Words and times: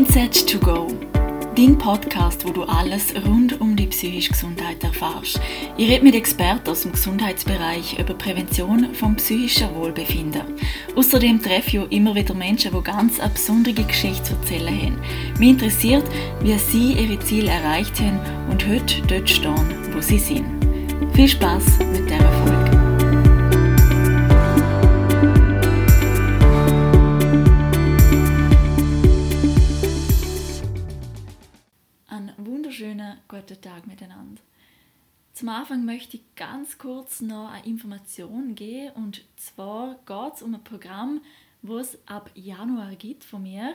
Mindset 0.00 0.46
to 0.48 0.58
Go. 0.58 0.86
Dein 1.54 1.76
Podcast, 1.76 2.46
wo 2.46 2.52
du 2.52 2.62
alles 2.62 3.12
rund 3.26 3.60
um 3.60 3.76
die 3.76 3.86
psychische 3.86 4.32
Gesundheit 4.32 4.82
erfährst. 4.82 5.38
Ich 5.76 5.90
rede 5.90 6.02
mit 6.02 6.14
Experten 6.14 6.70
aus 6.70 6.82
dem 6.82 6.92
Gesundheitsbereich 6.92 7.98
über 7.98 8.14
Prävention 8.14 8.94
vom 8.94 9.16
psychischen 9.16 9.74
Wohlbefinden. 9.74 10.40
Außerdem 10.96 11.42
treffe 11.42 11.76
ich 11.76 11.92
immer 11.92 12.14
wieder 12.14 12.32
Menschen, 12.32 12.72
die 12.72 12.82
ganz 12.82 13.20
eine 13.20 13.28
besondere 13.28 13.84
Geschichte 13.84 14.22
zu 14.24 14.32
erzählen 14.36 14.74
haben. 14.74 15.00
Mich 15.38 15.50
interessiert, 15.50 16.04
wie 16.40 16.56
sie 16.56 16.92
ihre 16.94 17.20
Ziele 17.20 17.50
erreicht 17.50 18.00
haben 18.00 18.20
und 18.50 18.66
heute 18.66 19.02
dort 19.06 19.28
stehen, 19.28 19.92
wo 19.92 20.00
sie 20.00 20.18
sind. 20.18 20.46
Viel 21.12 21.28
Spaß 21.28 21.78
mit 21.92 22.08
der 22.08 22.20
Folge. 22.20 22.59
Guten 33.40 33.60
Tag 33.60 33.86
miteinander. 33.86 34.42
Zum 35.32 35.48
Anfang 35.48 35.84
möchte 35.84 36.18
ich 36.18 36.34
ganz 36.36 36.76
kurz 36.76 37.20
noch 37.22 37.50
eine 37.50 37.64
Information 37.64 38.54
geben. 38.54 38.94
Und 38.96 39.24
zwar 39.36 39.94
geht 40.06 40.34
es 40.34 40.42
um 40.42 40.54
ein 40.54 40.64
Programm, 40.64 41.22
was 41.62 41.94
es 41.94 42.00
ab 42.06 42.30
Januar 42.34 42.94
gibt 42.96 43.24
von 43.24 43.42
mir. 43.44 43.74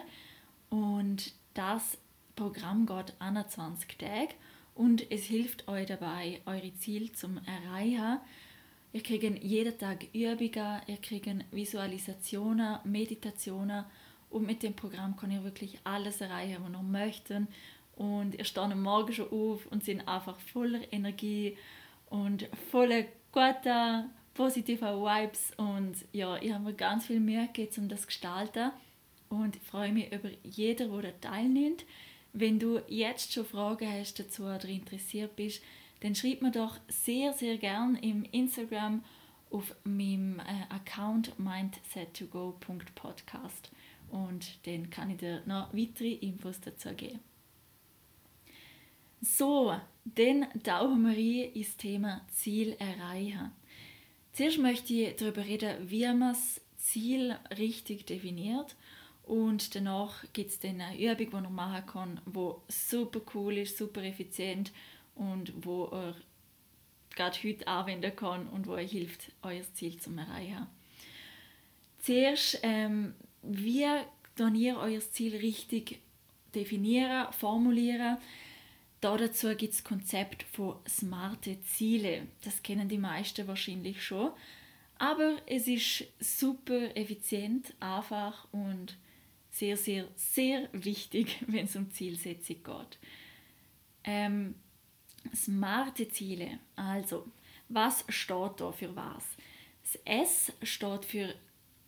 Und 0.70 1.34
das 1.56 1.98
Programm 2.36 2.86
geht 2.86 3.16
21 3.20 3.98
Tage. 3.98 4.36
Und 4.76 5.10
es 5.10 5.24
hilft 5.24 5.68
euch 5.68 5.88
dabei, 5.88 6.42
eure 6.46 6.76
Ziele 6.76 7.12
zu 7.14 7.28
erreichen. 7.46 8.20
Ihr 8.94 9.02
kriegt 9.02 9.44
jeden 9.44 9.78
Tag 9.78 10.06
Übungen, 10.14 10.82
ihr 10.88 10.98
kriegt 10.98 11.28
Visualisationen, 11.52 12.80
Meditationen. 12.84 13.86
Und 14.30 14.46
mit 14.46 14.62
dem 14.64 14.76
Programm 14.76 15.16
kann 15.16 15.32
ihr 15.32 15.44
wirklich 15.44 15.80
alles 15.86 16.22
erreichen, 16.22 16.58
was 16.62 16.72
ihr 16.72 16.84
möchtet 16.84 17.48
und 17.96 18.36
ihr 18.36 18.46
steht 18.46 18.64
am 18.64 18.82
Morgen 18.82 19.14
schon 19.14 19.32
auf 19.32 19.66
und 19.68 19.84
sind 19.84 20.08
einfach 20.08 20.40
voller 20.40 20.82
Energie 20.92 21.58
und 22.10 22.48
voller 22.72 23.04
guter, 23.32 24.10
positiver 24.34 25.00
Vibes 25.02 25.54
und 25.58 25.96
ja, 26.12 26.38
ich 26.38 26.52
habe 26.52 26.64
mir 26.64 26.74
ganz 26.74 27.06
viel 27.08 27.20
Mühe 27.20 27.48
gegeben, 27.48 27.84
um 27.84 27.90
das 27.90 28.02
zu 28.02 28.08
gestalten 28.08 28.72
und 29.30 29.56
ich 29.56 29.64
freue 29.64 29.92
mich 29.92 30.14
über 30.14 30.30
jeden, 30.44 31.02
der 31.02 31.20
teilnimmt. 31.22 31.86
Wenn 32.34 32.60
du 32.60 32.82
jetzt 32.88 33.32
schon 33.32 33.46
Fragen 33.46 33.90
hast 33.90 34.20
dazu 34.20 34.44
oder 34.44 34.66
interessiert 34.66 35.38
bist, 35.38 35.64
dann 36.02 36.16
schreib 36.16 36.42
mir 36.42 36.52
doch 36.52 36.78
sehr, 36.90 37.32
sehr 37.34 37.58
gern 37.58 37.96
im 37.96 38.26
Instagram 38.32 39.04
auf 39.50 39.74
meinem 39.86 40.40
äh, 40.40 40.66
Account 40.70 41.32
mindset2go.podcast 41.40 43.72
und 44.12 44.68
dann 44.68 44.90
kann 44.90 45.12
ich 45.12 45.18
dir 45.18 45.42
noch 45.46 45.74
weitere 45.74 46.14
Infos 46.14 46.60
dazu 46.60 46.90
geben. 46.94 47.22
So, 49.26 49.76
dann 50.04 50.46
tauchen 50.62 51.02
wir 51.02 51.10
rein 51.10 51.52
ins 51.54 51.76
Thema 51.78 52.22
Ziel 52.32 52.76
erreichen. 52.78 53.52
Zuerst 54.34 54.60
möchte 54.60 54.94
ich 54.94 55.16
darüber 55.16 55.44
reden, 55.44 55.90
wie 55.90 56.06
man 56.06 56.34
das 56.34 56.62
Ziel 56.78 57.36
richtig 57.58 58.06
definiert 58.06 58.76
und 59.24 59.74
danach 59.74 60.24
gibt 60.34 60.52
es 60.52 60.60
dann 60.60 60.80
eine 60.80 60.96
Übung, 61.00 61.18
die 61.18 61.34
man 61.34 61.56
machen 61.56 61.86
kann, 61.88 62.22
die 62.28 62.72
super 62.72 63.20
cool 63.34 63.58
ist, 63.58 63.80
super 63.80 64.04
effizient 64.04 64.72
und 65.16 65.54
wo 65.66 65.86
ihr 65.86 66.16
gerade 67.16 67.38
heute 67.44 67.68
anwenden 67.68 68.16
kann 68.16 68.48
und 68.50 68.68
wo 68.68 68.74
euch 68.74 68.92
hilft, 68.92 69.32
euer 69.42 69.64
Ziel 69.74 70.00
zu 70.00 70.12
erreichen. 70.16 70.68
Zuerst, 72.00 72.60
ähm, 72.62 73.16
wie 73.42 73.82
ihr 73.82 74.78
euer 74.78 75.00
Ziel 75.00 75.36
richtig 75.38 76.00
definieren, 76.54 77.34
formulieren? 77.34 78.20
Dazu 79.02 79.56
gibt 79.56 79.74
es 79.74 79.84
Konzept 79.84 80.44
von 80.44 80.78
smarte 80.88 81.62
Ziele. 81.62 82.28
Das 82.42 82.64
kennen 82.64 82.90
die 82.90 82.98
meisten 82.98 83.48
wahrscheinlich 83.48 84.04
schon. 84.04 84.32
Aber 84.98 85.38
es 85.46 85.68
ist 85.68 86.06
super 86.20 86.96
effizient, 86.96 87.74
einfach 87.80 88.48
und 88.52 88.98
sehr, 89.52 89.78
sehr, 89.78 90.08
sehr 90.16 90.70
wichtig, 90.72 91.44
wenn 91.48 91.66
es 91.66 91.76
um 91.76 91.92
Zielsetzung 91.92 92.64
geht. 92.64 92.98
Ähm, 94.04 94.56
smarte 95.34 96.10
Ziele. 96.10 96.60
Also, 96.76 97.28
was 97.70 98.06
steht 98.10 98.60
da 98.60 98.72
für 98.72 98.96
was? 98.96 99.24
Das 99.84 100.00
S 100.06 100.54
steht 100.64 101.06
für 101.06 101.34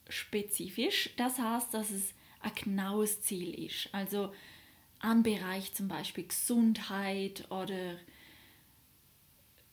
spezifisch. 0.09 1.09
Das 1.17 1.39
heißt, 1.39 1.73
dass 1.73 1.91
es 1.91 2.13
ein 2.41 2.55
genaues 2.55 3.21
Ziel 3.21 3.65
ist. 3.65 3.89
Also, 3.93 4.33
an 4.99 5.23
Bereich 5.23 5.73
zum 5.73 5.87
Beispiel 5.87 6.27
Gesundheit 6.27 7.49
oder 7.51 7.97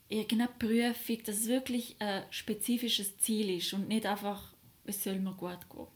irgendeine 0.09 0.49
Prüfung, 0.59 1.25
dass 1.25 1.39
es 1.39 1.49
wirklich 1.49 1.97
ein 1.99 2.25
spezifisches 2.31 3.19
Ziel 3.19 3.57
ist 3.57 3.73
und 3.73 3.89
nicht 3.89 4.07
einfach, 4.07 4.53
es 4.85 5.03
soll 5.03 5.19
mir 5.19 5.35
gut 5.35 5.69
gehen. 5.69 5.87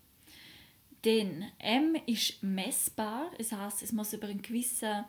Denn 1.04 1.44
M 1.58 1.96
ist 2.06 2.42
messbar, 2.42 3.30
das 3.38 3.52
heißt, 3.52 3.82
es 3.82 3.92
muss 3.92 4.12
über 4.12 4.26
einen 4.26 4.42
gewissen 4.42 5.04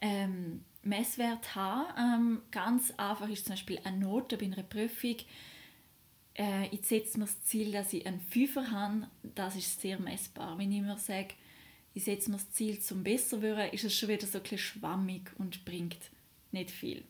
ähm, 0.00 0.64
Messwert 0.82 1.54
haben. 1.56 1.86
Ähm, 1.98 2.42
ganz 2.50 2.92
einfach 2.96 3.28
ist 3.28 3.46
zum 3.46 3.54
Beispiel 3.54 3.80
eine 3.82 3.98
Note 3.98 4.36
bei 4.36 4.46
einer 4.46 4.62
Prüfung. 4.62 5.16
Äh, 6.34 6.68
ich 6.68 6.86
setze 6.86 7.18
mir 7.18 7.24
das 7.24 7.42
Ziel, 7.42 7.72
dass 7.72 7.92
ich 7.92 8.06
einen 8.06 8.20
Fünfer 8.20 8.70
habe, 8.70 9.08
das 9.34 9.56
ist 9.56 9.80
sehr 9.80 9.98
messbar. 9.98 10.56
Wenn 10.58 10.70
ich 10.70 10.82
mir 10.82 10.96
sage, 10.98 11.34
ich 11.96 12.04
setze 12.04 12.30
mir 12.30 12.36
das 12.36 12.52
Ziel 12.52 12.78
zum 12.78 13.02
besser 13.02 13.40
werden, 13.40 13.72
ist 13.72 13.84
es 13.84 13.94
schon 13.96 14.10
wieder 14.10 14.26
so 14.26 14.38
ein 14.38 14.58
schwammig 14.58 15.30
und 15.38 15.64
bringt 15.64 15.96
nicht 16.52 16.70
viel. 16.70 17.02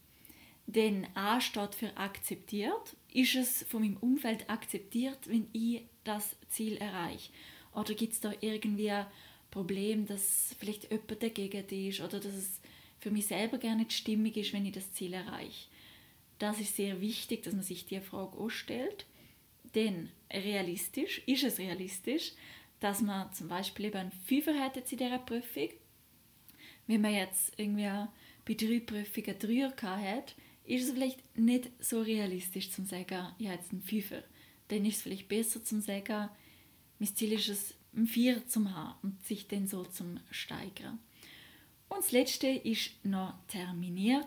Denn 0.69 1.09
A 1.15 1.41
steht 1.41 1.75
für 1.75 1.97
akzeptiert. 1.97 2.95
Ist 3.13 3.35
es 3.35 3.65
von 3.65 3.83
meinem 3.83 3.97
Umfeld 3.97 4.49
akzeptiert, 4.49 5.19
wenn 5.27 5.49
ich 5.53 5.83
das 6.05 6.37
Ziel 6.51 6.77
erreiche? 6.77 7.33
Oder 7.75 7.95
gibt 7.95 8.13
es 8.13 8.21
da 8.21 8.33
irgendwie 8.41 8.93
ein 8.93 9.07
Problem, 9.51 10.07
dass 10.07 10.55
vielleicht 10.57 10.89
jemand 10.89 11.21
dagegen 11.21 11.67
ist 11.69 12.01
oder 12.01 12.21
dass 12.21 12.35
es 12.35 12.61
für 13.01 13.11
mich 13.11 13.27
selber 13.27 13.59
gar 13.59 13.75
nicht 13.75 13.93
stimmig 13.93 14.37
ist, 14.37 14.53
wenn 14.53 14.67
ich 14.67 14.73
das 14.75 14.93
Ziel 14.93 15.15
erreiche? 15.15 15.67
Das 16.39 16.61
ist 16.61 16.77
sehr 16.77 17.01
wichtig, 17.01 17.43
dass 17.43 17.55
man 17.55 17.65
sich 17.65 17.87
die 17.87 18.01
Frage 18.01 18.39
auch 18.39 18.51
stellt. 18.51 19.05
Denn 19.75 20.11
realistisch, 20.33 21.23
ist 21.27 21.43
es 21.43 21.59
realistisch, 21.59 22.35
dass 22.81 23.03
man 23.03 23.33
zum 23.33 23.49
Beispiel 23.49 23.87
eben 23.87 24.13
Fünfer 24.27 24.53
hätte 24.53 24.81
in 24.81 24.99
dieser 24.99 25.19
Prüfung. 25.19 25.71
Wenn 26.87 27.01
man 27.01 27.15
jetzt 27.15 27.53
irgendwie 27.57 27.91
bei 28.45 28.55
drei 28.55 28.81
Prüfungen 28.81 29.39
Dreier 29.39 29.75
hat, 29.81 30.35
ist 30.65 30.85
es 30.85 30.93
vielleicht 30.93 31.37
nicht 31.37 31.71
so 31.79 32.01
realistisch 32.01 32.71
zu 32.71 32.85
sagen, 32.85 33.17
habe 33.17 33.35
jetzt 33.39 33.73
einen 33.73 33.83
Fünfer. 33.83 34.23
Dann 34.69 34.85
ist 34.85 34.97
es 34.97 35.03
vielleicht 35.03 35.29
besser 35.29 35.63
zu 35.63 35.81
sagen, 35.81 36.29
mein 36.99 37.15
Ziel 37.15 37.33
ist 37.33 37.49
es, 37.49 37.75
einen 37.95 38.07
Vierer 38.07 38.47
zu 38.47 38.71
haben 38.71 38.99
und 39.03 39.25
sich 39.25 39.49
dann 39.49 39.67
so 39.67 39.85
zum 39.85 40.21
steigern. 40.31 40.99
Und 41.89 41.99
das 41.99 42.13
Letzte 42.13 42.49
ist 42.49 43.05
noch 43.05 43.35
terminiert, 43.49 44.27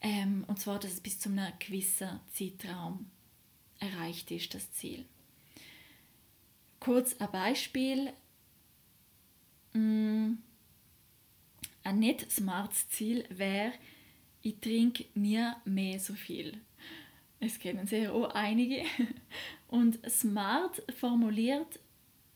ähm, 0.00 0.44
und 0.46 0.58
zwar, 0.60 0.78
dass 0.78 0.94
es 0.94 1.00
bis 1.00 1.18
zu 1.18 1.28
einem 1.28 1.52
gewissen 1.58 2.20
Zeitraum 2.32 3.10
erreicht 3.78 4.30
ist, 4.30 4.54
das 4.54 4.72
Ziel. 4.72 5.04
Kurz 6.80 7.16
ein 7.18 7.30
Beispiel. 7.30 8.12
Mm, 9.72 10.34
ein 11.84 11.98
nicht 11.98 12.30
smartes 12.30 12.88
Ziel 12.88 13.24
wäre, 13.30 13.72
ich 14.42 14.60
trinke 14.60 15.06
nie 15.14 15.50
mehr 15.64 15.98
so 15.98 16.14
viel. 16.14 16.60
Es 17.40 17.58
kennen 17.58 17.86
sehr 17.86 18.14
auch 18.14 18.34
einige. 18.34 18.84
Und 19.68 19.98
smart 20.10 20.82
formuliert 20.98 21.78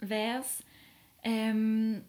wäre 0.01 0.41
es, 0.41 0.63
ähm, 1.23 2.05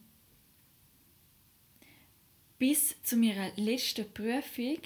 bis 2.58 3.02
zu 3.04 3.18
meiner 3.18 3.52
letzten 3.56 4.12
Prüfung 4.14 4.80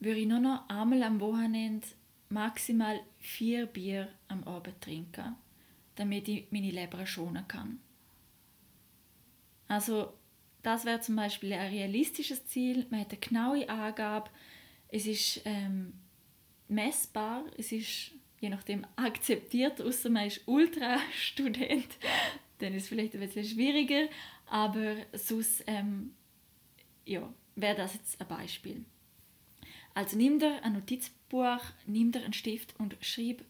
würde 0.00 0.20
ich 0.20 0.26
nur 0.26 0.40
noch 0.40 0.68
einmal 0.68 1.02
am 1.02 1.20
Wochenende 1.20 1.86
maximal 2.28 3.00
vier 3.18 3.66
Bier 3.66 4.08
am 4.28 4.44
Abend 4.44 4.80
trinken 4.80 5.36
damit 5.98 6.28
ich 6.28 6.50
meine 6.50 6.70
Leber 6.70 7.04
schonen 7.06 7.46
kann. 7.48 7.80
Also 9.66 10.12
das 10.62 10.84
wäre 10.84 11.00
zum 11.00 11.16
Beispiel 11.16 11.52
ein 11.52 11.70
realistisches 11.70 12.46
Ziel. 12.46 12.86
Man 12.90 13.00
hat 13.00 13.10
eine 13.10 13.20
genaue 13.20 13.68
Angabe. 13.68 14.30
Es 14.88 15.06
ist 15.06 15.42
ähm, 15.44 15.92
messbar. 16.68 17.44
Es 17.56 17.72
ist 17.72 18.12
je 18.40 18.48
nachdem 18.48 18.86
akzeptiert, 18.96 19.80
außer 19.80 20.10
man 20.10 20.26
ist 20.26 20.46
Ultra-Student. 20.46 21.98
Dann 22.58 22.74
ist 22.74 22.84
es 22.84 22.88
vielleicht 22.88 23.14
ein 23.14 23.20
bisschen 23.20 23.44
schwieriger. 23.44 24.08
Aber 24.46 24.96
sonst 25.12 25.64
ähm, 25.66 26.14
ja, 27.04 27.32
wäre 27.56 27.76
das 27.76 27.94
jetzt 27.94 28.20
ein 28.20 28.28
Beispiel. 28.28 28.84
Also 29.94 30.16
nimm 30.16 30.38
dir 30.38 30.62
ein 30.62 30.74
Notizbuch, 30.74 31.60
nimm 31.86 32.12
dir 32.12 32.24
einen 32.24 32.32
Stift 32.32 32.78
und 32.78 32.96
schreib 33.00 33.44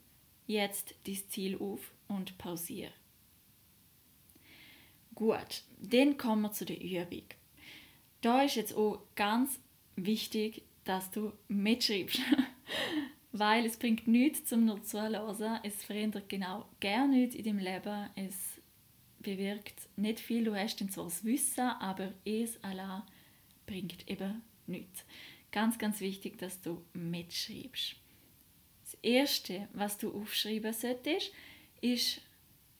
jetzt 0.46 0.94
das 1.06 1.28
Ziel 1.28 1.58
auf 1.58 1.92
und 2.08 2.36
pausiere. 2.38 2.92
Gut, 5.14 5.62
dann 5.78 6.16
kommen 6.16 6.42
wir 6.42 6.52
zu 6.52 6.64
der 6.64 6.80
Übung. 6.80 7.24
Da 8.20 8.42
ist 8.42 8.56
jetzt 8.56 8.74
auch 8.74 9.02
ganz 9.14 9.60
wichtig, 9.96 10.62
dass 10.84 11.10
du 11.10 11.32
mitschreibst. 11.48 12.20
Weil 13.32 13.66
es 13.66 13.76
bringt 13.76 14.08
nichts 14.08 14.44
zum 14.44 14.64
nur 14.64 14.82
zuhören. 14.82 15.60
Es 15.62 15.84
verändert 15.84 16.28
genau 16.28 16.68
gar 16.80 17.06
nichts 17.06 17.34
in 17.34 17.44
deinem 17.44 17.58
Leben. 17.58 18.10
Es 18.16 18.60
bewirkt 19.18 19.88
nicht 19.96 20.20
viel. 20.20 20.44
Du 20.44 20.54
hast 20.54 20.80
dann 20.80 20.88
zwar 20.88 21.04
das 21.04 21.24
Wissen, 21.24 21.68
aber 21.68 22.14
es 22.24 22.62
allein 22.64 23.02
bringt 23.66 24.08
eben 24.08 24.42
nichts. 24.66 25.04
Ganz, 25.50 25.78
ganz 25.78 26.00
wichtig, 26.00 26.38
dass 26.38 26.60
du 26.60 26.84
mitschreibst. 26.94 27.96
Das 28.84 28.94
Erste, 29.02 29.68
was 29.74 29.98
du 29.98 30.12
aufschreiben 30.12 30.72
solltest, 30.72 31.32
ist 31.80 32.20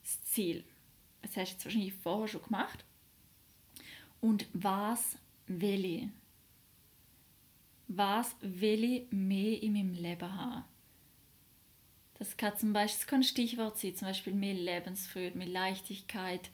das 0.03 0.23
Ziel. 0.25 0.65
Das 1.23 1.37
hast 1.37 1.51
du 1.51 1.55
jetzt 1.55 1.65
wahrscheinlich 1.65 1.95
vorher 1.95 2.29
schon 2.29 2.43
gemacht. 2.43 2.85
Und 4.21 4.47
was 4.53 5.17
will 5.47 5.85
ich? 5.85 6.09
Was 7.89 8.37
will 8.41 8.85
ich 8.85 9.13
mehr 9.13 9.63
in 9.63 9.73
meinem 9.73 9.95
Leben 9.95 10.35
haben? 10.35 10.65
Das 12.19 12.37
kann 12.37 12.57
zum 12.59 12.73
Beispiel 12.73 12.99
das 12.99 13.07
kann 13.07 13.21
ein 13.21 13.25
Stichwort 13.25 13.79
sein, 13.79 13.95
zum 13.95 14.09
Beispiel 14.09 14.35
mehr 14.35 14.55
Lebensfreude, 14.55 15.39
mehr 15.39 15.47
Leichtigkeit, 15.47 16.51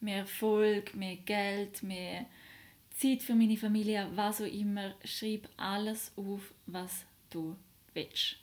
mehr 0.00 0.18
Erfolg, 0.18 0.94
mehr 0.94 1.16
Geld, 1.16 1.82
mehr 1.82 2.26
Zeit 2.90 3.22
für 3.22 3.34
meine 3.34 3.56
Familie, 3.56 4.10
was 4.14 4.40
auch 4.40 4.46
immer. 4.46 4.94
Schreib 5.04 5.48
alles 5.56 6.12
auf, 6.16 6.52
was 6.66 7.04
du 7.30 7.56
willst. 7.92 8.36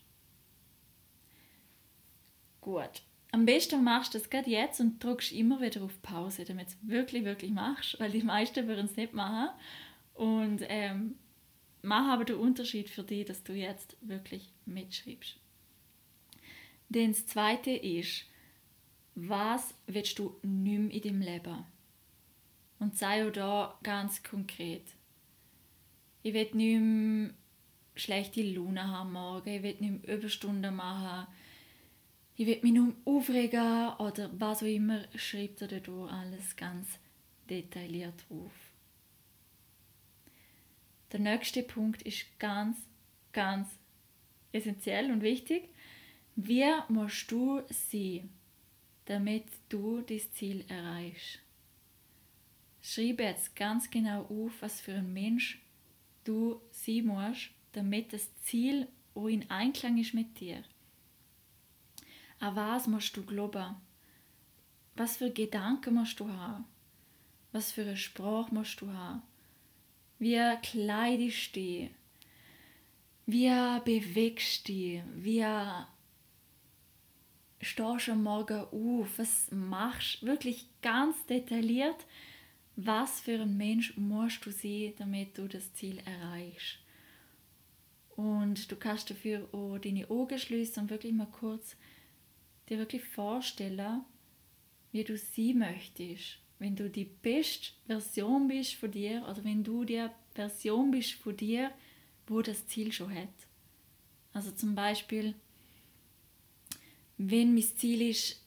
Gut. 2.62 3.01
Am 3.33 3.45
besten 3.45 3.83
machst 3.83 4.13
du 4.13 4.18
das 4.18 4.30
gerade 4.30 4.50
jetzt 4.50 4.81
und 4.81 5.01
drückst 5.01 5.31
immer 5.31 5.62
wieder 5.62 5.83
auf 5.83 6.01
Pause, 6.01 6.44
damit 6.44 6.68
du 6.68 6.72
es 6.72 6.89
wirklich, 6.89 7.24
wirklich 7.24 7.51
machst, 7.51 7.98
weil 8.00 8.12
die 8.12 8.24
meisten 8.24 8.68
würden 8.68 8.86
es 8.86 8.98
nicht 8.98 9.13
machen. 9.13 9.50
Und 10.13 10.62
ähm, 10.68 11.16
mach 11.81 12.10
aber 12.10 12.25
den 12.25 12.36
Unterschied 12.36 12.89
für 12.89 13.04
dich, 13.04 13.25
dass 13.25 13.44
du 13.44 13.54
jetzt 13.54 13.95
wirklich 14.01 14.51
mitschreibst. 14.66 15.38
Denn 16.89 17.12
das 17.12 17.25
Zweite 17.25 17.72
ist, 17.72 18.25
was 19.16 19.74
willst 19.88 20.19
du 20.19 20.36
nicht 20.42 20.80
mehr 20.80 20.92
in 20.92 21.01
deinem 21.01 21.22
Leben? 21.22 21.66
Und 22.80 22.98
sei 22.98 23.25
auch 23.25 23.31
da 23.31 23.80
ganz 23.84 24.24
konkret. 24.24 24.84
Ich 26.24 26.34
will 26.34 26.50
nicht 26.54 26.80
mehr 26.81 27.34
schlechte 27.95 28.42
Laune 28.44 28.88
haben 28.88 29.13
morgen, 29.13 29.50
ich 29.50 29.63
will 29.63 29.75
nicht 29.80 30.06
mehr 30.06 30.18
Überstunden 30.18 30.75
machen, 30.75 31.27
ich 32.41 32.47
will 32.47 32.59
mich 32.63 32.73
nur 32.73 32.95
aufregen 33.05 33.89
oder 33.99 34.31
was 34.33 34.63
auch 34.63 34.67
immer, 34.67 35.05
schreibt 35.15 35.61
er 35.61 35.67
da 35.67 36.05
alles 36.07 36.55
ganz 36.55 36.88
detailliert 37.47 38.25
auf. 38.31 38.51
Der 41.11 41.19
nächste 41.19 41.61
Punkt 41.61 42.01
ist 42.01 42.25
ganz, 42.39 42.77
ganz 43.31 43.67
essentiell 44.51 45.11
und 45.11 45.21
wichtig. 45.21 45.69
Wie 46.35 46.65
musst 46.88 47.29
du 47.29 47.61
sein, 47.69 48.31
damit 49.05 49.45
du 49.69 50.01
das 50.01 50.31
Ziel 50.31 50.65
erreichst? 50.67 51.41
Schreibe 52.81 53.21
jetzt 53.21 53.55
ganz 53.55 53.91
genau 53.91 54.23
auf, 54.23 54.53
was 54.61 54.81
für 54.81 54.95
ein 54.95 55.13
Mensch 55.13 55.61
du 56.23 56.59
sein 56.71 57.05
musst, 57.05 57.51
damit 57.73 58.13
das 58.13 58.35
Ziel 58.41 58.88
auch 59.13 59.27
in 59.27 59.47
Einklang 59.51 59.99
ist 59.99 60.15
mit 60.15 60.39
dir. 60.39 60.63
An 62.41 62.55
was 62.55 62.88
musst 62.88 63.15
du 63.15 63.23
glauben? 63.23 63.75
Was 64.95 65.17
für 65.17 65.29
Gedanken 65.29 65.93
musst 65.93 66.19
du 66.19 66.27
haben? 66.27 66.65
Was 67.51 67.71
für 67.71 67.83
eine 67.83 67.95
Sprache 67.95 68.51
musst 68.51 68.81
du 68.81 68.91
haben? 68.91 69.21
Wie 70.17 70.41
kleidest 70.63 71.55
du 71.55 71.59
dich? 71.59 71.91
Wie 73.27 73.79
bewegst 73.85 74.67
du 74.67 74.73
dich? 74.73 75.01
Wie 75.13 75.45
stehst 77.61 78.07
du 78.07 78.11
am 78.11 78.23
Morgen 78.23 78.65
auf? 78.71 79.19
Was 79.19 79.51
machst 79.51 80.23
du? 80.23 80.25
Wirklich 80.25 80.65
ganz 80.81 81.23
detailliert, 81.27 82.07
was 82.75 83.19
für 83.19 83.39
ein 83.39 83.55
Mensch 83.55 83.95
musst 83.97 84.43
du 84.47 84.51
sein, 84.51 84.93
damit 84.97 85.38
du 85.38 85.47
das 85.47 85.71
Ziel 85.75 86.01
erreichst. 86.05 86.79
Und 88.15 88.71
du 88.71 88.75
kannst 88.77 89.11
dafür 89.11 89.47
auch 89.51 89.77
deine 89.77 90.09
Augen 90.09 90.39
schließen 90.39 90.83
und 90.83 90.89
wirklich 90.89 91.13
mal 91.13 91.27
kurz 91.27 91.75
dir 92.71 92.79
wirklich 92.79 93.03
vorstellen, 93.03 94.01
wie 94.91 95.03
du 95.03 95.18
sie 95.18 95.53
möchtest. 95.53 96.39
Wenn 96.57 96.75
du 96.75 96.89
die 96.89 97.06
beste 97.06 97.73
Version 97.85 98.47
bist 98.47 98.75
von 98.75 98.91
dir 98.91 99.25
oder 99.29 99.44
wenn 99.44 99.63
du 99.63 99.83
die 99.83 100.07
Version 100.33 100.91
bist 100.91 101.13
von 101.13 101.35
dir, 101.35 101.71
wo 102.27 102.41
das 102.41 102.65
Ziel 102.68 102.91
schon 102.91 103.13
hat. 103.13 103.29
Also 104.33 104.51
zum 104.51 104.73
Beispiel, 104.75 105.35
wenn 107.18 107.53
mein 107.53 107.63
Ziel 107.63 108.01
ist, 108.09 108.41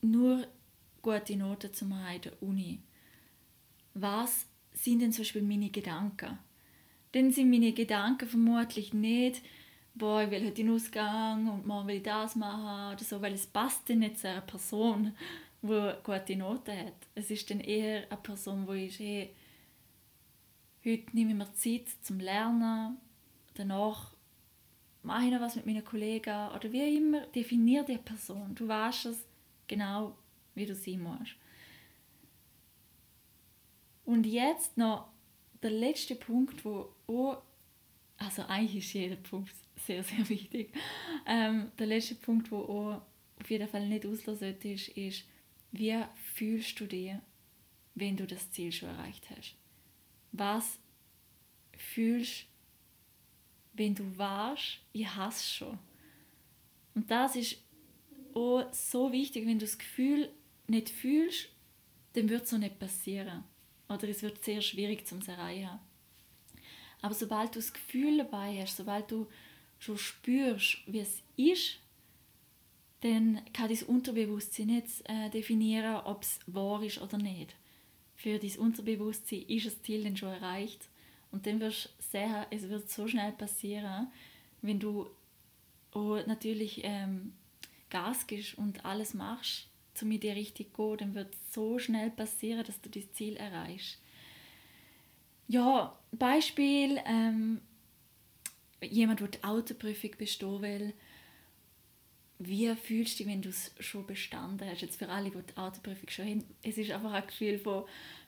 nur 0.00 0.46
gute 1.02 1.36
Noten 1.36 1.72
zu 1.74 1.84
machen 1.84 2.14
in 2.14 2.22
der 2.22 2.42
Uni, 2.42 2.80
was 3.94 4.46
sind 4.72 5.00
denn 5.00 5.12
zum 5.12 5.22
Beispiel 5.22 5.42
meine 5.42 5.70
Gedanken? 5.70 6.38
Dann 7.12 7.32
sind 7.32 7.50
meine 7.50 7.72
Gedanken 7.72 8.28
vermutlich 8.28 8.92
nicht, 8.92 9.42
boah, 9.98 10.22
ich 10.22 10.30
will 10.30 10.44
heute 10.44 10.54
den 10.54 10.70
Ausgang 10.70 11.48
und 11.48 11.66
morgen 11.66 11.88
will 11.88 11.96
ich 11.96 12.02
das 12.02 12.36
machen 12.36 12.94
oder 12.94 13.04
so, 13.04 13.20
weil 13.20 13.34
es 13.34 13.46
passt 13.46 13.90
dann 13.90 13.98
nicht 13.98 14.18
zu 14.18 14.28
einer 14.28 14.40
Person, 14.40 15.14
die 15.60 15.92
gute 16.04 16.36
Noten 16.36 16.78
hat. 16.78 16.94
Es 17.14 17.30
ist 17.30 17.50
dann 17.50 17.60
eher 17.60 18.04
eine 18.08 18.20
Person, 18.20 18.66
die 18.66 18.86
ist, 18.86 19.00
hey, 19.00 19.34
heute 20.84 21.16
nehme 21.16 21.32
ich 21.32 21.36
mir 21.36 21.52
Zeit 21.54 21.88
zum 22.02 22.20
Lernen, 22.20 22.96
danach 23.54 24.12
mache 25.02 25.26
ich 25.26 25.32
noch 25.32 25.40
was 25.40 25.56
mit 25.56 25.66
meinen 25.66 25.84
Kollegen 25.84 26.48
oder 26.54 26.72
wie 26.72 26.96
immer, 26.96 27.26
definier 27.26 27.82
die 27.82 27.98
Person. 27.98 28.54
Du 28.54 28.68
weißt 28.68 29.06
es 29.06 29.26
genau, 29.66 30.16
wie 30.54 30.66
du 30.66 30.74
sein 30.74 31.02
musst. 31.02 31.34
Und 34.04 34.24
jetzt 34.24 34.76
noch 34.76 35.08
der 35.62 35.70
letzte 35.70 36.14
Punkt, 36.14 36.64
wo 36.64 36.88
auch, 37.08 37.42
also 38.18 38.42
eigentlich 38.42 38.84
ist 38.84 38.92
jeder 38.92 39.16
Punkt 39.16 39.54
sehr, 39.86 40.02
sehr 40.02 40.28
wichtig. 40.28 40.74
Ähm, 41.26 41.70
der 41.78 41.86
letzte 41.86 42.16
Punkt, 42.16 42.50
wo 42.50 42.58
auch 42.58 43.02
auf 43.40 43.50
jeden 43.50 43.68
Fall 43.68 43.86
nicht 43.88 44.04
auslösen 44.04 44.38
sollte, 44.38 44.68
ist, 44.68 44.88
ist, 44.88 45.24
wie 45.72 46.02
fühlst 46.34 46.78
du 46.80 46.86
dich, 46.86 47.12
wenn 47.94 48.16
du 48.16 48.26
das 48.26 48.50
Ziel 48.50 48.72
schon 48.72 48.88
erreicht 48.88 49.28
hast? 49.30 49.56
Was 50.32 50.78
fühlst 51.76 52.42
du, 52.42 52.46
wenn 53.74 53.94
du 53.94 54.18
weißt, 54.18 54.80
ich 54.92 55.14
hasse 55.14 55.46
schon? 55.46 55.78
Und 56.94 57.10
das 57.10 57.36
ist 57.36 57.58
auch 58.34 58.72
so 58.72 59.12
wichtig, 59.12 59.46
wenn 59.46 59.58
du 59.58 59.64
das 59.64 59.78
Gefühl 59.78 60.32
nicht 60.66 60.90
fühlst, 60.90 61.48
dann 62.14 62.28
wird 62.28 62.44
es 62.44 62.50
so 62.50 62.58
nicht 62.58 62.78
passieren. 62.78 63.44
Oder 63.88 64.08
es 64.08 64.22
wird 64.22 64.44
sehr 64.44 64.60
schwierig 64.60 65.06
zum 65.06 65.20
erreichen. 65.22 65.78
Aber 67.02 67.14
sobald 67.14 67.54
du 67.54 67.58
das 67.60 67.72
Gefühl 67.72 68.18
dabei 68.18 68.60
hast, 68.60 68.76
sobald 68.76 69.10
du 69.10 69.26
schon 69.78 69.98
spürst, 69.98 70.78
wie 70.86 71.00
es 71.00 71.22
ist, 71.36 71.78
dann 73.00 73.40
kann 73.52 73.68
dein 73.68 73.82
Unterbewusstsein 73.84 74.66
nicht 74.66 74.86
äh, 75.04 75.30
definieren, 75.30 76.02
ob 76.04 76.22
es 76.22 76.40
wahr 76.46 76.82
ist 76.82 77.00
oder 77.00 77.16
nicht. 77.16 77.54
Für 78.16 78.38
dein 78.38 78.58
Unterbewusstsein 78.58 79.42
ist 79.42 79.66
das 79.66 79.82
Ziel 79.82 80.02
dann 80.02 80.16
schon 80.16 80.30
erreicht. 80.30 80.88
Und 81.30 81.46
dann 81.46 81.60
wirst 81.60 81.86
du 81.98 82.02
sehen, 82.02 82.46
es 82.50 82.68
wird 82.68 82.90
so 82.90 83.06
schnell 83.06 83.32
passieren, 83.32 84.08
wenn 84.62 84.80
du 84.80 85.08
auch 85.92 86.26
natürlich 86.26 86.80
ähm, 86.82 87.32
Gas 87.90 88.26
gibst 88.26 88.58
und 88.58 88.84
alles 88.84 89.14
machst, 89.14 89.68
um 90.00 90.08
mit 90.08 90.22
dir 90.22 90.34
richtig 90.34 90.74
zu 90.74 90.88
gehen, 90.88 90.98
dann 90.98 91.14
wird 91.14 91.34
es 91.34 91.54
so 91.54 91.78
schnell 91.78 92.10
passieren, 92.10 92.64
dass 92.64 92.80
du 92.80 92.88
das 92.88 93.12
Ziel 93.12 93.36
erreichst. 93.36 93.98
Ja, 95.48 95.98
Beispiel, 96.12 97.00
ähm, 97.06 97.60
jemand, 98.82 99.20
der 99.20 99.28
die 99.28 99.44
Autoprüfung 99.44 100.10
bestehen 100.18 100.62
will, 100.62 100.92
wie 102.38 102.72
fühlst 102.76 103.18
du 103.18 103.24
dich, 103.24 103.32
wenn 103.32 103.42
du 103.42 103.48
es 103.48 103.72
schon 103.80 104.06
bestanden 104.06 104.68
hast? 104.70 104.82
Jetzt 104.82 104.98
für 104.98 105.08
alle, 105.08 105.30
die 105.30 105.38
die 105.42 105.56
Autoprüfung 105.56 106.08
schon 106.08 106.26
haben, 106.26 106.44
es 106.62 106.78
ist 106.78 106.90
einfach 106.90 107.12
ein 107.12 107.26
Gefühl 107.26 107.58
von 107.58 107.84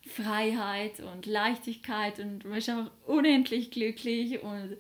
Freiheit 0.07 0.99
und 1.00 1.27
Leichtigkeit 1.27 2.19
und 2.19 2.45
man 2.45 2.59
ist 2.59 2.69
einfach 2.69 2.91
unendlich 3.07 3.71
glücklich 3.71 4.43
und 4.43 4.77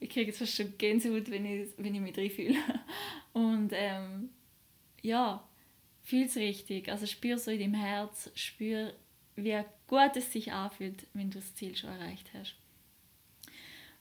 ich 0.00 0.08
kriege 0.08 0.28
jetzt 0.28 0.38
fast 0.38 0.56
schon 0.56 0.78
Gänsehaut, 0.78 1.30
wenn 1.30 1.44
ich, 1.44 1.68
wenn 1.76 1.94
ich 1.94 2.00
mich 2.00 2.14
drin 2.14 2.30
fühle. 2.30 2.56
Und 3.34 3.70
ähm, 3.74 4.30
ja, 5.02 5.46
fühl 6.02 6.24
es 6.24 6.36
richtig. 6.36 6.90
Also 6.90 7.04
spür 7.04 7.36
so 7.38 7.50
in 7.50 7.60
deinem 7.60 7.74
Herz, 7.74 8.30
spür, 8.34 8.94
wie 9.44 9.62
gut 9.86 10.16
es 10.16 10.32
sich 10.32 10.52
anfühlt, 10.52 11.06
wenn 11.14 11.30
du 11.30 11.38
das 11.38 11.54
Ziel 11.54 11.76
schon 11.76 11.90
erreicht 11.90 12.30
hast. 12.34 12.54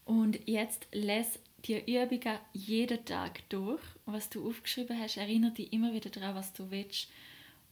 Und 0.05 0.39
jetzt 0.47 0.87
lass 0.91 1.39
die 1.65 1.79
Übungen 1.79 2.39
jeden 2.53 3.05
Tag 3.05 3.47
durch. 3.49 3.81
Was 4.05 4.29
du 4.29 4.47
aufgeschrieben 4.47 4.99
hast, 4.99 5.17
erinnere 5.17 5.51
dich 5.51 5.71
immer 5.71 5.93
wieder 5.93 6.09
daran, 6.09 6.35
was 6.35 6.53
du 6.53 6.71
willst. 6.71 7.09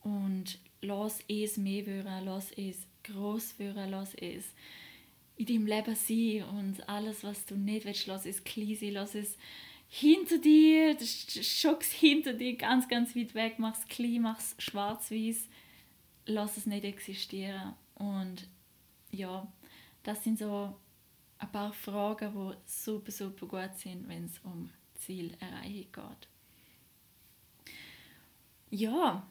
Und 0.02 0.60
lass 0.82 1.20
es 1.28 1.58
mehr 1.58 1.86
werden, 1.86 2.26
lass 2.26 2.52
es 2.52 2.86
groß 3.04 3.58
werden, 3.60 3.90
lass 3.90 4.14
es 4.16 4.46
in 5.38 5.46
deinem 5.46 5.68
Leben 5.68 5.96
sein 5.96 6.44
und 6.58 6.90
alles, 6.90 7.24
was 7.24 7.46
du 7.46 7.56
nicht 7.56 7.86
willst, 7.86 8.08
lass 8.08 8.26
es 8.26 8.44
klein 8.44 8.76
sein, 8.76 8.94
lass 8.94 9.16
es 9.16 9.38
hinter 9.88 10.38
dir, 10.40 10.98
Schocks 11.00 11.92
hinter 11.92 12.34
dir, 12.34 12.56
ganz, 12.56 12.88
ganz 12.88 13.16
weit 13.16 13.36
weg, 13.36 13.56
mach 13.58 13.78
es 13.78 13.88
klein, 13.88 14.22
mach 14.22 14.40
es 14.40 14.56
schwarz-weiß, 14.58 15.48
lass 16.28 16.58
es 16.58 16.66
nicht 16.66 16.86
existieren. 16.86 17.74
Und 17.96 18.48
ja, 19.12 19.48
das 20.04 20.24
sind 20.24 20.40
so 20.40 20.76
ein 21.40 21.52
paar 21.52 21.74
Fragen, 21.74 22.34
die 22.34 22.56
super, 22.66 23.12
super 23.12 23.48
gut 23.48 23.76
sind, 23.78 24.08
wenn 24.08 24.26
es 24.26 24.40
um 24.44 24.70
Zielerreichung 24.96 25.88
geht. 25.92 26.28
Ja, 28.70 29.26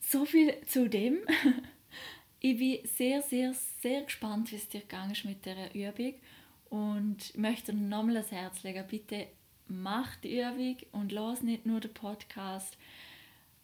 so 0.00 0.24
viel 0.24 0.60
zu 0.66 0.88
dem. 0.88 1.18
ich 2.40 2.58
bin 2.58 2.86
sehr, 2.86 3.22
sehr, 3.22 3.54
sehr 3.80 4.02
gespannt, 4.02 4.50
wie 4.50 4.56
es 4.56 4.68
dir 4.68 4.80
gegangen 4.80 5.12
ist 5.12 5.24
mit 5.24 5.46
der 5.46 5.74
Übung 5.74 6.14
und 6.68 7.36
möchte 7.36 7.72
nochmal 7.72 8.14
das 8.14 8.32
Herz 8.32 8.62
legen. 8.62 8.84
Bitte 8.88 9.28
mach 9.68 10.16
die 10.16 10.40
Übung 10.40 10.76
und 10.92 11.12
lass 11.12 11.42
nicht 11.42 11.66
nur 11.66 11.80
den 11.80 11.94
Podcast 11.94 12.76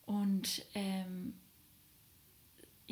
und 0.07 0.64
ähm, 0.75 1.35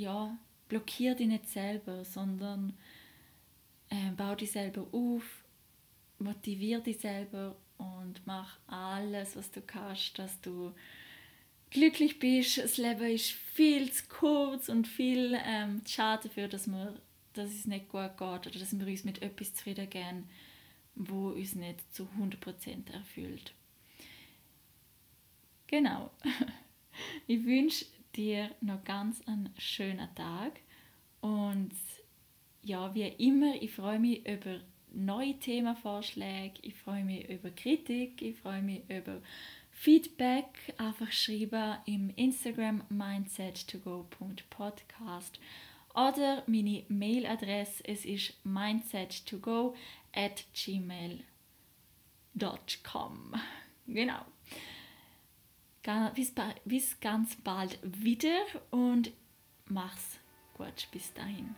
ja, 0.01 0.37
blockier 0.69 1.15
dich 1.15 1.29
nicht 1.29 1.49
selber, 1.49 2.05
sondern 2.05 2.77
äh, 3.91 4.11
bau 4.17 4.35
dich 4.35 4.53
selber 4.53 4.87
auf, 4.93 5.25
motivier 6.19 6.81
dich 6.81 6.99
selber 6.99 7.57
und 7.77 8.21
mach 8.27 8.59
alles, 8.67 9.37
was 9.37 9.51
du 9.51 9.61
kannst, 9.61 10.19
dass 10.19 10.41
du 10.41 10.73
glücklich 11.71 12.19
bist. 12.19 12.59
Das 12.59 12.77
Leben 12.77 13.11
ist 13.11 13.31
viel 13.31 13.91
zu 13.93 14.05
kurz 14.09 14.69
und 14.69 14.87
viel 14.87 15.39
ähm, 15.45 15.83
schade 15.87 16.29
dafür, 16.29 16.49
dass, 16.49 16.67
wir, 16.67 17.01
dass 17.33 17.51
es 17.51 17.67
nicht 17.67 17.89
gut 17.89 18.17
geht 18.17 18.47
oder 18.47 18.59
dass 18.59 18.79
wir 18.79 18.87
uns 18.87 19.05
mit 19.05 19.23
etwas 19.23 19.55
zufrieden 19.55 19.89
geben, 19.89 20.29
wo 20.95 21.29
uns 21.31 21.55
nicht 21.55 21.95
zu 21.95 22.09
100% 22.19 22.93
erfüllt. 22.93 23.53
Genau. 25.67 26.11
Ich 27.27 27.47
wünsche 27.47 27.87
dir 28.17 28.51
noch 28.61 28.85
ganz 28.85 29.21
einen 29.27 29.51
schönen 29.59 30.15
Tag 30.15 30.61
und 31.21 31.73
ja, 32.63 32.95
wie 32.95 33.09
immer, 33.09 33.61
ich 33.61 33.73
freue 33.73 33.99
mich 33.99 34.27
über 34.27 34.61
neue 34.93 35.39
Themenvorschläge, 35.39 36.55
ich 36.63 36.75
freue 36.75 37.05
mich 37.05 37.29
über 37.29 37.51
Kritik, 37.51 38.23
ich 38.23 38.37
freue 38.37 38.63
mich 38.63 38.83
über 38.89 39.21
Feedback. 39.71 40.75
Einfach 40.77 41.13
schreiben 41.13 41.79
im 41.87 42.11
Instagram 42.17 42.83
mindset2go.podcast 42.91 45.39
oder 45.95 46.43
meine 46.47 46.85
Mailadresse, 46.89 47.85
es 47.85 48.05
ist 48.05 48.35
mindset2go 48.45 49.75
at 50.13 50.45
gmail.com. 50.53 51.25
Genau. 53.87 54.27
Bis, 56.15 56.35
bis 56.65 57.01
ganz 57.01 57.37
bald 57.37 57.79
wieder 57.83 58.43
und 58.71 59.13
mach's 59.67 60.19
gut 60.55 60.89
bis 60.93 61.13
dahin. 61.15 61.55